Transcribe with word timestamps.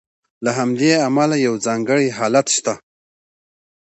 له 0.43 0.51
همدې 0.59 0.91
امله 1.07 1.35
یو 1.47 1.55
ځانګړی 1.65 2.07
حالت 2.17 2.47
شته. 2.57 2.73